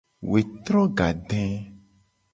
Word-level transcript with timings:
Wetro 0.31 0.81
gade. 0.99 1.45